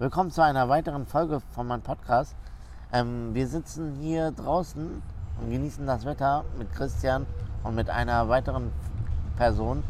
[0.00, 2.36] Willkommen zu einer weiteren Folge von meinem Podcast.
[2.92, 5.02] Ähm, wir sitzen hier draußen
[5.40, 7.26] und genießen das Wetter mit Christian
[7.64, 8.70] und mit einer weiteren
[9.36, 9.82] Person.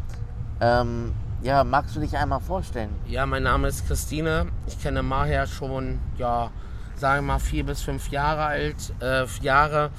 [0.61, 2.89] Ähm, ja, magst du dich einmal vorstellen?
[3.05, 4.47] Ja, mein Name ist Christine.
[4.65, 6.49] Ich kenne Maher schon, ja,
[6.95, 9.91] sagen wir mal vier bis fünf Jahre alt, äh, Jahre.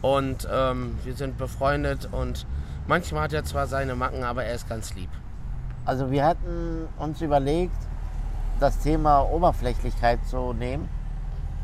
[0.00, 2.46] Und ähm, wir sind befreundet und
[2.86, 5.10] manchmal hat er zwar seine Macken, aber er ist ganz lieb.
[5.84, 7.74] Also wir hatten uns überlegt,
[8.60, 10.88] das Thema Oberflächlichkeit zu nehmen,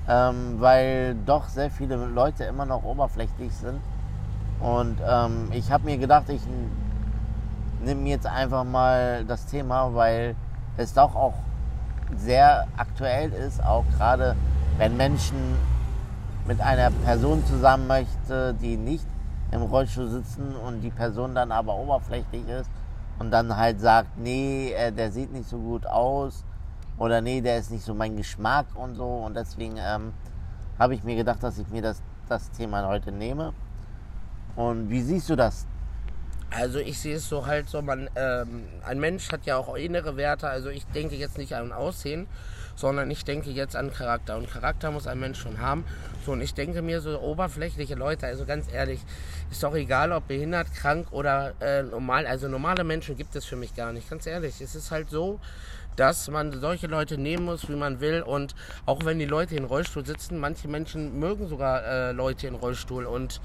[0.09, 3.81] ähm, weil doch sehr viele Leute immer noch oberflächlich sind.
[4.61, 6.43] Und ähm, ich habe mir gedacht, ich
[7.85, 10.37] nehme jetzt einfach mal das Thema, weil
[10.77, 11.35] es doch auch
[12.17, 14.37] sehr aktuell ist, auch gerade
[14.77, 15.37] wenn Menschen
[16.47, 19.07] mit einer Person zusammen möchte, die nicht
[19.51, 22.71] im Rollstuhl sitzen und die Person dann aber oberflächlich ist
[23.19, 26.45] und dann halt sagt, nee, äh, der sieht nicht so gut aus
[26.99, 29.07] oder nee, der ist nicht so mein Geschmack und so.
[29.07, 30.13] Und deswegen ähm,
[30.79, 33.53] habe ich mir gedacht, dass ich mir das, das Thema heute nehme.
[34.57, 35.67] Und wie siehst du das?
[36.55, 40.17] Also ich sehe es so halt so, man, ähm, ein Mensch hat ja auch innere
[40.17, 42.27] Werte, also ich denke jetzt nicht an Aussehen,
[42.77, 44.37] sondern ich denke jetzt an Charakter.
[44.37, 45.85] Und Charakter muss ein Mensch schon haben.
[46.25, 49.01] So, und ich denke mir so oberflächliche Leute, also ganz ehrlich,
[49.51, 52.27] ist doch egal, ob behindert, krank oder äh, normal.
[52.27, 54.61] Also normale Menschen gibt es für mich gar nicht, ganz ehrlich.
[54.61, 55.41] Es ist halt so,
[55.97, 58.23] dass man solche Leute nehmen muss, wie man will.
[58.23, 58.55] Und
[58.87, 63.07] auch wenn die Leute in Rollstuhl sitzen, manche Menschen mögen sogar äh, Leute in Rollstuhl.
[63.07, 63.41] Und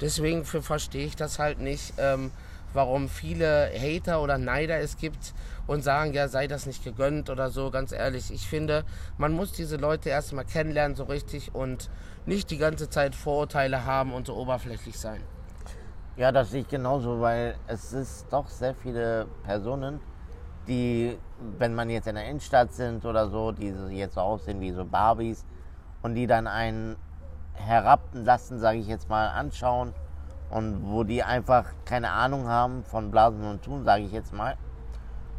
[0.00, 2.30] deswegen verstehe ich das halt nicht, ähm,
[2.72, 5.32] warum viele Hater oder Neider es gibt
[5.66, 7.70] und sagen, ja, sei das nicht gegönnt oder so.
[7.70, 8.84] Ganz ehrlich, ich finde,
[9.16, 11.88] man muss diese Leute erstmal kennenlernen, so richtig und
[12.26, 15.22] nicht die ganze Zeit Vorurteile haben und so oberflächlich sein.
[16.16, 20.00] Ja, das sehe ich genauso, weil es ist doch sehr viele Personen,
[20.68, 21.18] die,
[21.58, 24.84] wenn man jetzt in der Innenstadt sind oder so, die jetzt so aussehen wie so
[24.84, 25.44] Barbies
[26.02, 26.96] und die dann einen
[27.54, 29.92] herablassen, sage ich jetzt mal, anschauen
[30.50, 34.56] und wo die einfach keine Ahnung haben von Blasen und Tun, sage ich jetzt mal,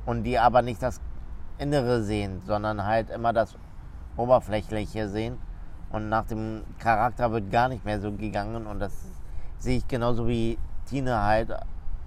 [0.06, 1.00] und die aber nicht das
[1.58, 3.56] Innere sehen, sondern halt immer das
[4.18, 5.38] Oberflächliche sehen
[5.92, 8.94] und nach dem Charakter wird gar nicht mehr so gegangen und das
[9.58, 11.56] sehe ich genauso wie Tine halt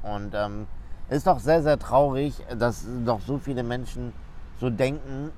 [0.02, 0.66] und ähm,
[1.08, 4.12] ist doch sehr, sehr traurig, dass doch so viele Menschen
[4.60, 5.32] so denken.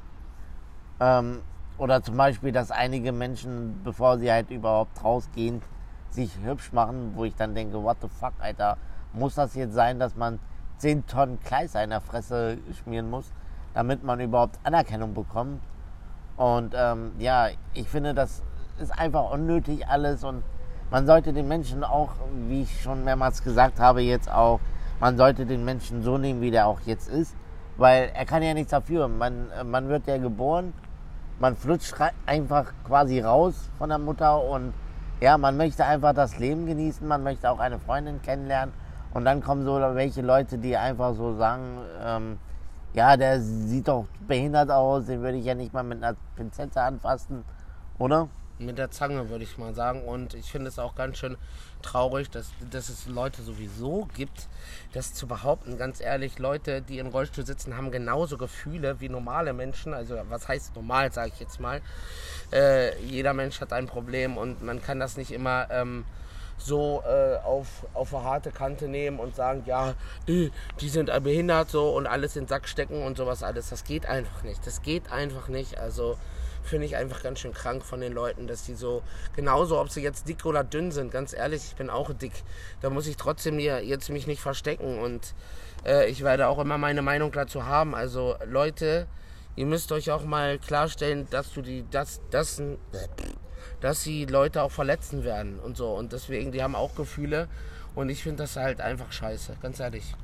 [0.98, 1.42] Ähm,
[1.80, 5.62] oder zum Beispiel, dass einige Menschen, bevor sie halt überhaupt rausgehen,
[6.10, 8.76] sich hübsch machen, wo ich dann denke, what the fuck, Alter,
[9.14, 10.38] muss das jetzt sein, dass man
[10.76, 13.32] 10 Tonnen Kleister in der Fresse schmieren muss,
[13.72, 15.62] damit man überhaupt Anerkennung bekommt.
[16.36, 18.42] Und ähm, ja, ich finde, das
[18.78, 20.42] ist einfach unnötig alles und
[20.90, 22.10] man sollte den Menschen auch,
[22.48, 24.60] wie ich schon mehrmals gesagt habe, jetzt auch
[25.00, 27.34] man sollte den Menschen so nehmen, wie der auch jetzt ist,
[27.78, 29.08] weil er kann ja nichts dafür.
[29.08, 30.74] Man, man wird ja geboren,
[31.40, 31.94] man flutscht
[32.26, 34.72] einfach quasi raus von der Mutter und
[35.20, 38.74] ja, man möchte einfach das Leben genießen, man möchte auch eine Freundin kennenlernen
[39.12, 42.38] und dann kommen so welche Leute, die einfach so sagen, ähm,
[42.92, 46.80] ja, der sieht doch behindert aus, den würde ich ja nicht mal mit einer Pinzette
[46.80, 47.44] anfassen,
[47.98, 48.28] oder?
[48.60, 50.04] Mit der Zange, würde ich mal sagen.
[50.04, 51.36] Und ich finde es auch ganz schön
[51.82, 54.48] traurig, dass, dass es Leute sowieso gibt,
[54.92, 55.78] das zu behaupten.
[55.78, 59.94] Ganz ehrlich, Leute, die im Rollstuhl sitzen, haben genauso Gefühle wie normale Menschen.
[59.94, 61.80] Also was heißt normal, sage ich jetzt mal.
[62.52, 65.68] Äh, jeder Mensch hat ein Problem und man kann das nicht immer...
[65.70, 66.04] Ähm,
[66.62, 69.94] so äh, auf, auf eine harte Kante nehmen und sagen, ja,
[70.28, 73.70] die sind behindert so und alles in den Sack stecken und sowas alles.
[73.70, 74.66] Das geht einfach nicht.
[74.66, 75.78] Das geht einfach nicht.
[75.78, 76.18] Also
[76.62, 79.02] finde ich einfach ganz schön krank von den Leuten, dass die so,
[79.34, 82.32] genauso ob sie jetzt dick oder dünn sind, ganz ehrlich, ich bin auch dick.
[82.80, 85.34] Da muss ich trotzdem hier jetzt mich nicht verstecken und
[85.84, 87.94] äh, ich werde auch immer meine Meinung dazu haben.
[87.94, 89.06] Also Leute,
[89.56, 92.62] ihr müsst euch auch mal klarstellen, dass du die, dass, dass,
[93.80, 95.88] dass sie Leute auch verletzen werden und so.
[95.92, 97.48] Und deswegen, die haben auch Gefühle
[97.94, 100.14] und ich finde das halt einfach scheiße, ganz ehrlich.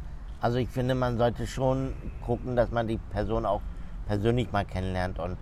[0.40, 3.62] Also ich finde, man sollte schon gucken, dass man die Person auch
[4.06, 5.36] persönlich mal kennenlernt und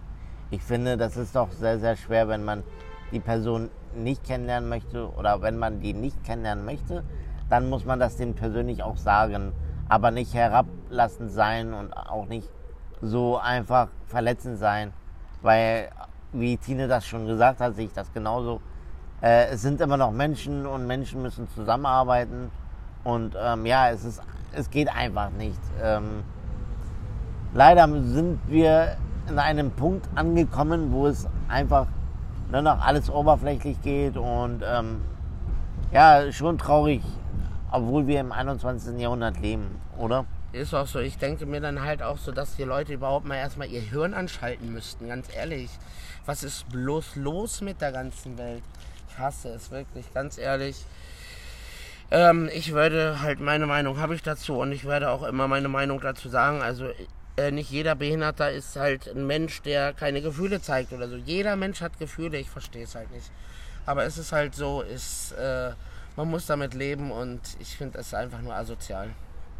[0.50, 2.62] ich finde, das ist doch sehr, sehr schwer, wenn man
[3.12, 7.04] die Person nicht kennenlernen möchte oder wenn man die nicht kennenlernen möchte,
[7.48, 9.52] dann muss man das dem persönlich auch sagen,
[9.88, 12.48] aber nicht herablassend sein und auch nicht
[13.00, 14.92] so einfach verletzend sein,
[15.42, 15.90] weil,
[16.32, 18.60] wie Tine das schon gesagt hat, sehe ich das genauso.
[19.20, 22.50] Äh, es sind immer noch Menschen und Menschen müssen zusammenarbeiten
[23.04, 25.60] und ähm, ja, es, ist, es geht einfach nicht.
[25.82, 26.24] Ähm,
[27.52, 28.96] leider sind wir
[29.28, 31.86] in einem Punkt angekommen, wo es einfach
[32.50, 35.00] nur noch alles oberflächlich geht und ähm,
[35.92, 37.02] ja, schon traurig,
[37.70, 38.98] obwohl wir im 21.
[38.98, 40.26] Jahrhundert leben, oder?
[40.52, 41.00] Ist auch so.
[41.00, 44.14] Ich denke mir dann halt auch so, dass die Leute überhaupt mal erstmal ihr Hirn
[44.14, 45.68] anschalten müssten, ganz ehrlich.
[46.26, 48.62] Was ist bloß los mit der ganzen Welt?
[49.08, 50.84] Ich hasse es wirklich, ganz ehrlich.
[52.10, 55.68] Ähm, ich würde halt, meine Meinung habe ich dazu und ich werde auch immer meine
[55.68, 56.62] Meinung dazu sagen.
[56.62, 56.86] Also
[57.36, 61.16] äh, nicht jeder Behinderter ist halt ein Mensch, der keine Gefühle zeigt oder so.
[61.16, 63.30] Jeder Mensch hat Gefühle, ich verstehe es halt nicht.
[63.86, 65.72] Aber es ist halt so, ist, äh,
[66.16, 69.08] man muss damit leben und ich finde es einfach nur asozial.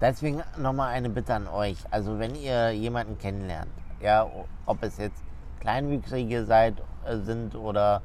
[0.01, 1.79] Deswegen nochmal eine Bitte an euch.
[1.91, 4.29] Also wenn ihr jemanden kennenlernt, ja,
[4.67, 5.23] ob es jetzt
[5.61, 6.75] Kleinwüchsige seid,
[7.07, 8.03] äh, sind oder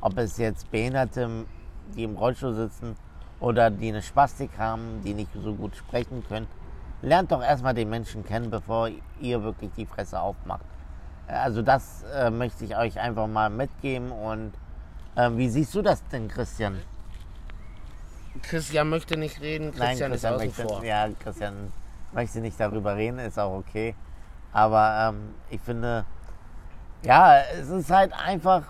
[0.00, 1.46] ob es jetzt Behinderte,
[1.94, 2.96] die im Rollstuhl sitzen
[3.38, 6.46] oder die eine Spastik haben, die nicht so gut sprechen können,
[7.02, 8.88] lernt doch erstmal den Menschen kennen, bevor
[9.20, 10.64] ihr wirklich die Fresse aufmacht.
[11.26, 14.52] Also das äh, möchte ich euch einfach mal mitgeben und
[15.16, 16.78] äh, wie siehst du das denn, Christian?
[18.42, 20.84] Christian möchte nicht reden, Christian, Nein, Christian ist außen möchte, vor.
[20.84, 21.72] Ja, Christian
[22.12, 23.94] möchte nicht darüber reden, ist auch okay.
[24.52, 26.04] Aber ähm, ich finde,
[27.04, 28.62] ja, es ist halt einfach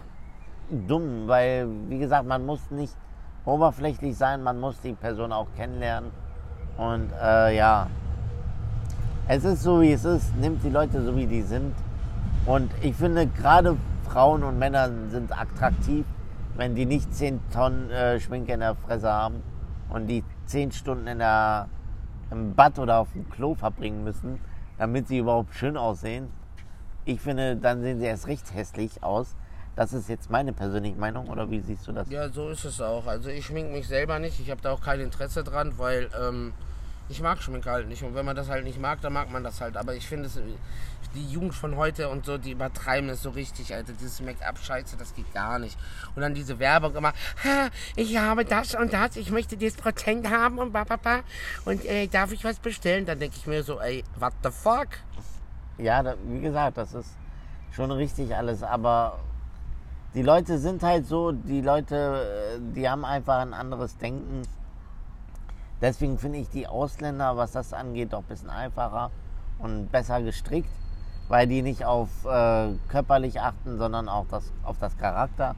[0.71, 2.95] dumm, weil, wie gesagt, man muss nicht
[3.45, 6.11] oberflächlich sein, man muss die Person auch kennenlernen.
[6.77, 7.89] Und äh, ja,
[9.35, 11.75] es ist so, wie es ist, nimmt die Leute so, wie die sind.
[12.45, 16.05] Und ich finde, gerade Frauen und Männer sind attraktiv,
[16.55, 19.43] wenn die nicht 10 Tonnen äh, Schminke in der Fresse haben
[19.89, 21.69] und die 10 Stunden in der,
[22.31, 24.39] im Bad oder auf dem Klo verbringen müssen,
[24.77, 26.29] damit sie überhaupt schön aussehen.
[27.07, 29.35] Ich finde, dann sehen sie erst recht hässlich aus.
[29.77, 32.11] Das ist jetzt meine persönliche Meinung, oder wie siehst du das?
[32.11, 33.07] Ja, so ist es auch.
[33.07, 34.39] Also ich schminke mich selber nicht.
[34.41, 36.53] Ich habe da auch kein Interesse dran, weil ähm,
[37.09, 38.03] ich mag Schminke halt nicht.
[38.03, 39.77] Und wenn man das halt nicht mag, dann mag man das halt.
[39.77, 40.29] Aber ich finde,
[41.15, 43.93] die Jugend von heute und so, die übertreiben es so richtig, Alter.
[43.93, 45.79] Dieses Make-up-Scheiße, das geht gar nicht.
[46.15, 47.13] Und dann diese Werbung immer,
[47.97, 51.21] ich habe das und das, ich möchte dieses Prozent haben und papapa.
[51.65, 53.05] Und äh, darf ich was bestellen?
[53.07, 54.89] Dann denke ich mir so, ey, what the fuck?
[55.79, 57.11] Ja, da, wie gesagt, das ist
[57.73, 58.63] schon richtig alles.
[58.63, 59.19] Aber
[60.15, 64.43] die Leute sind halt so, die Leute, äh, die haben einfach ein anderes Denken
[65.83, 69.11] Deswegen finde ich die Ausländer, was das angeht, doch ein bisschen einfacher
[69.59, 70.71] und besser gestrickt,
[71.29, 75.57] weil die nicht auf äh, körperlich achten, sondern auch das, auf das Charakter.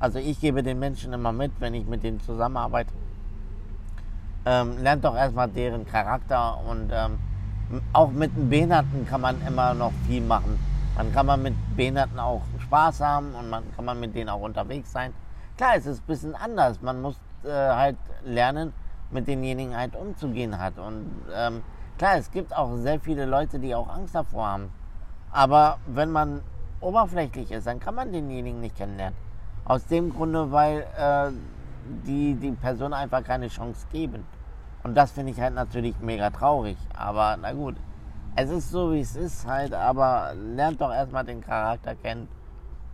[0.00, 2.92] Also ich gebe den Menschen immer mit, wenn ich mit denen zusammenarbeite.
[4.44, 7.18] Ähm, lernt doch erstmal deren Charakter und ähm,
[7.92, 10.58] auch mit einem Behinderten kann man immer noch viel machen.
[10.96, 14.40] Man kann man mit Behinderten auch Spaß haben und man kann man mit denen auch
[14.40, 15.14] unterwegs sein.
[15.56, 16.82] Klar, es ist ein bisschen anders.
[16.82, 17.14] Man muss
[17.44, 18.72] äh, halt lernen,
[19.12, 20.78] mit denjenigen halt umzugehen hat.
[20.78, 21.62] Und ähm,
[21.98, 24.70] klar, es gibt auch sehr viele Leute, die auch Angst davor haben.
[25.30, 26.42] Aber wenn man
[26.80, 29.16] oberflächlich ist, dann kann man denjenigen nicht kennenlernen.
[29.64, 31.30] Aus dem Grunde, weil äh,
[32.06, 34.24] die die Person einfach keine Chance geben.
[34.82, 36.76] Und das finde ich halt natürlich mega traurig.
[36.96, 37.76] Aber na gut,
[38.34, 39.72] es ist so, wie es ist halt.
[39.72, 42.28] Aber lernt doch erstmal den Charakter kennen.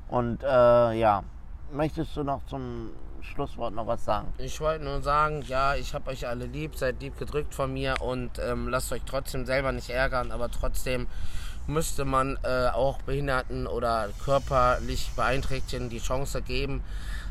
[0.09, 1.23] Und äh, ja,
[1.73, 2.91] möchtest du noch zum
[3.23, 4.33] Schlusswort noch was sagen?
[4.39, 7.97] Ich wollte nur sagen, ja, ich habe euch alle lieb, seid lieb gedrückt von mir
[8.01, 11.07] und ähm, lasst euch trotzdem selber nicht ärgern, aber trotzdem
[11.67, 16.83] müsste man äh, auch Behinderten oder körperlich Beeinträchtigten die Chance geben,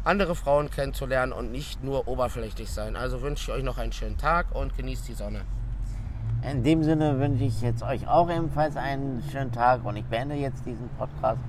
[0.03, 2.95] andere Frauen kennenzulernen und nicht nur oberflächlich sein.
[2.95, 5.41] Also wünsche ich euch noch einen schönen Tag und genießt die Sonne.
[6.49, 10.35] In dem Sinne wünsche ich jetzt euch auch ebenfalls einen schönen Tag und ich beende
[10.35, 11.41] jetzt diesen Podcast.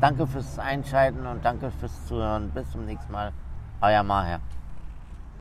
[0.00, 2.50] Danke fürs Einschalten und danke fürs Zuhören.
[2.50, 3.32] Bis zum nächsten Mal.
[3.82, 4.40] Euer Maher.